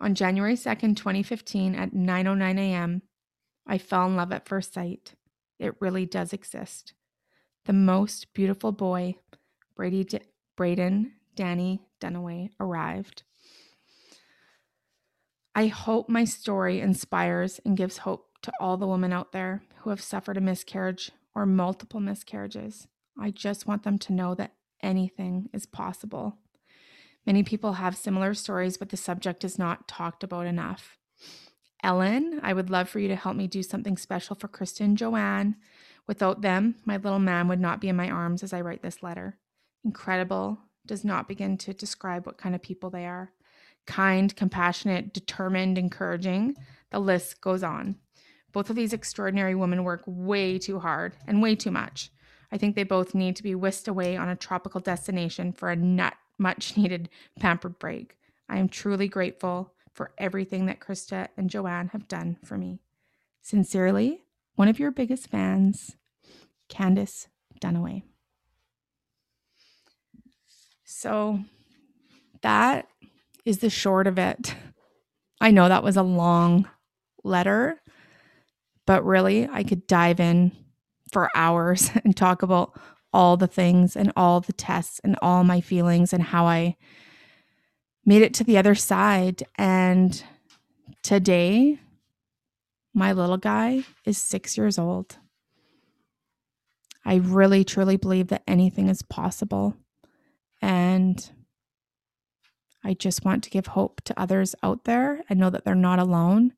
On 0.00 0.14
January 0.14 0.54
2nd, 0.54 0.96
2015, 0.96 1.74
at 1.74 1.92
9:09 1.92 2.58
a.m., 2.58 3.02
I 3.66 3.78
fell 3.78 4.06
in 4.06 4.16
love 4.16 4.32
at 4.32 4.46
first 4.46 4.74
sight. 4.74 5.14
It 5.58 5.80
really 5.80 6.04
does 6.04 6.32
exist. 6.32 6.92
The 7.64 7.72
most 7.72 8.34
beautiful 8.34 8.72
boy, 8.72 9.16
Brady 9.74 10.04
D- 10.04 10.20
Braden 10.56 11.12
Danny 11.34 11.80
Dunaway, 12.00 12.50
arrived. 12.60 13.22
I 15.56 15.68
hope 15.68 16.08
my 16.08 16.24
story 16.24 16.80
inspires 16.80 17.60
and 17.64 17.76
gives 17.76 17.98
hope 17.98 18.26
to 18.42 18.52
all 18.58 18.76
the 18.76 18.88
women 18.88 19.12
out 19.12 19.30
there 19.30 19.62
who 19.78 19.90
have 19.90 20.00
suffered 20.00 20.36
a 20.36 20.40
miscarriage 20.40 21.12
or 21.32 21.46
multiple 21.46 22.00
miscarriages. 22.00 22.88
I 23.18 23.30
just 23.30 23.64
want 23.64 23.84
them 23.84 23.96
to 23.98 24.12
know 24.12 24.34
that 24.34 24.54
anything 24.82 25.48
is 25.52 25.64
possible. 25.64 26.38
Many 27.24 27.44
people 27.44 27.74
have 27.74 27.96
similar 27.96 28.34
stories, 28.34 28.76
but 28.76 28.88
the 28.88 28.96
subject 28.96 29.44
is 29.44 29.56
not 29.56 29.86
talked 29.86 30.24
about 30.24 30.46
enough. 30.46 30.98
Ellen, 31.84 32.40
I 32.42 32.52
would 32.52 32.68
love 32.68 32.88
for 32.88 32.98
you 32.98 33.06
to 33.08 33.16
help 33.16 33.36
me 33.36 33.46
do 33.46 33.62
something 33.62 33.96
special 33.96 34.34
for 34.34 34.48
Kristen 34.48 34.86
and 34.86 34.98
Joanne. 34.98 35.54
Without 36.08 36.42
them, 36.42 36.74
my 36.84 36.96
little 36.96 37.20
man 37.20 37.46
would 37.46 37.60
not 37.60 37.80
be 37.80 37.88
in 37.88 37.96
my 37.96 38.10
arms 38.10 38.42
as 38.42 38.52
I 38.52 38.60
write 38.60 38.82
this 38.82 39.04
letter. 39.04 39.38
Incredible 39.84 40.58
does 40.84 41.04
not 41.04 41.28
begin 41.28 41.56
to 41.58 41.72
describe 41.72 42.26
what 42.26 42.38
kind 42.38 42.54
of 42.54 42.62
people 42.62 42.90
they 42.90 43.06
are 43.06 43.32
kind, 43.86 44.34
compassionate, 44.34 45.12
determined, 45.12 45.78
encouraging. 45.78 46.56
The 46.90 46.98
list 46.98 47.40
goes 47.40 47.62
on. 47.62 47.96
Both 48.52 48.70
of 48.70 48.76
these 48.76 48.92
extraordinary 48.92 49.54
women 49.54 49.84
work 49.84 50.02
way 50.06 50.58
too 50.58 50.78
hard 50.78 51.16
and 51.26 51.42
way 51.42 51.56
too 51.56 51.70
much. 51.70 52.10
I 52.52 52.56
think 52.56 52.76
they 52.76 52.84
both 52.84 53.14
need 53.14 53.34
to 53.36 53.42
be 53.42 53.54
whisked 53.54 53.88
away 53.88 54.16
on 54.16 54.28
a 54.28 54.36
tropical 54.36 54.80
destination 54.80 55.52
for 55.52 55.70
a 55.70 55.76
nut, 55.76 56.14
much 56.38 56.76
needed 56.76 57.08
pampered 57.40 57.78
break. 57.78 58.16
I 58.48 58.58
am 58.58 58.68
truly 58.68 59.08
grateful 59.08 59.72
for 59.92 60.12
everything 60.18 60.66
that 60.66 60.80
Krista 60.80 61.28
and 61.36 61.50
Joanne 61.50 61.88
have 61.88 62.08
done 62.08 62.36
for 62.44 62.56
me. 62.56 62.80
Sincerely, 63.42 64.24
one 64.54 64.68
of 64.68 64.78
your 64.78 64.90
biggest 64.90 65.28
fans, 65.28 65.96
Candace 66.68 67.28
Dunaway. 67.60 68.02
So 70.84 71.40
that 72.42 72.88
is 73.44 73.58
the 73.58 73.70
short 73.70 74.06
of 74.06 74.18
it. 74.18 74.54
I 75.40 75.50
know 75.50 75.68
that 75.68 75.82
was 75.82 75.96
a 75.96 76.02
long 76.02 76.68
letter, 77.22 77.80
but 78.86 79.04
really, 79.04 79.48
I 79.50 79.62
could 79.62 79.86
dive 79.86 80.20
in 80.20 80.52
for 81.12 81.30
hours 81.34 81.90
and 82.04 82.16
talk 82.16 82.42
about 82.42 82.78
all 83.12 83.36
the 83.36 83.46
things 83.46 83.96
and 83.96 84.12
all 84.16 84.40
the 84.40 84.52
tests 84.52 85.00
and 85.04 85.16
all 85.22 85.44
my 85.44 85.60
feelings 85.60 86.12
and 86.12 86.22
how 86.22 86.46
I 86.46 86.76
made 88.04 88.22
it 88.22 88.34
to 88.34 88.44
the 88.44 88.58
other 88.58 88.74
side. 88.74 89.44
And 89.56 90.22
today, 91.02 91.78
my 92.92 93.12
little 93.12 93.36
guy 93.36 93.84
is 94.04 94.18
six 94.18 94.56
years 94.56 94.78
old. 94.78 95.16
I 97.04 97.16
really, 97.16 97.64
truly 97.64 97.96
believe 97.96 98.28
that 98.28 98.42
anything 98.46 98.88
is 98.88 99.02
possible. 99.02 99.76
And 100.62 101.30
I 102.84 102.94
just 102.94 103.24
want 103.24 103.42
to 103.44 103.50
give 103.50 103.68
hope 103.68 104.02
to 104.02 104.20
others 104.20 104.54
out 104.62 104.84
there 104.84 105.24
and 105.28 105.40
know 105.40 105.50
that 105.50 105.64
they're 105.64 105.74
not 105.74 105.98
alone. 105.98 106.52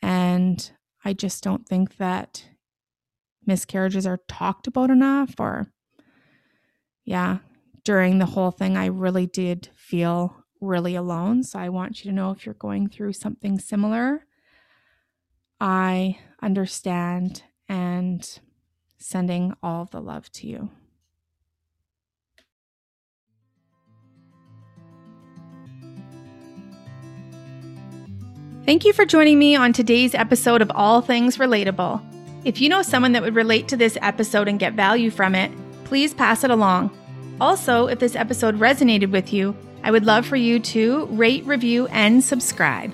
And 0.00 0.70
I 1.04 1.12
just 1.12 1.42
don't 1.42 1.66
think 1.66 1.96
that 1.96 2.44
miscarriages 3.44 4.06
are 4.06 4.20
talked 4.28 4.66
about 4.66 4.90
enough 4.90 5.34
or 5.38 5.72
yeah, 7.04 7.38
during 7.84 8.18
the 8.18 8.26
whole 8.26 8.50
thing 8.50 8.76
I 8.76 8.86
really 8.86 9.26
did 9.26 9.70
feel 9.74 10.44
really 10.60 10.94
alone. 10.94 11.42
So 11.42 11.58
I 11.58 11.70
want 11.70 12.04
you 12.04 12.10
to 12.10 12.14
know 12.14 12.30
if 12.30 12.44
you're 12.44 12.54
going 12.54 12.88
through 12.88 13.14
something 13.14 13.58
similar, 13.58 14.26
I 15.60 16.18
understand 16.42 17.42
and 17.68 18.40
sending 18.98 19.54
all 19.62 19.86
the 19.86 20.00
love 20.00 20.30
to 20.32 20.46
you. 20.46 20.70
Thank 28.68 28.84
you 28.84 28.92
for 28.92 29.06
joining 29.06 29.38
me 29.38 29.56
on 29.56 29.72
today's 29.72 30.14
episode 30.14 30.60
of 30.60 30.70
All 30.74 31.00
Things 31.00 31.38
Relatable. 31.38 32.02
If 32.44 32.60
you 32.60 32.68
know 32.68 32.82
someone 32.82 33.12
that 33.12 33.22
would 33.22 33.34
relate 33.34 33.66
to 33.68 33.78
this 33.78 33.96
episode 34.02 34.46
and 34.46 34.58
get 34.58 34.74
value 34.74 35.10
from 35.10 35.34
it, 35.34 35.50
please 35.84 36.12
pass 36.12 36.44
it 36.44 36.50
along. 36.50 36.90
Also, 37.40 37.86
if 37.86 37.98
this 37.98 38.14
episode 38.14 38.58
resonated 38.58 39.10
with 39.10 39.32
you, 39.32 39.56
I 39.82 39.90
would 39.90 40.04
love 40.04 40.26
for 40.26 40.36
you 40.36 40.60
to 40.60 41.06
rate, 41.06 41.46
review, 41.46 41.86
and 41.86 42.22
subscribe. 42.22 42.92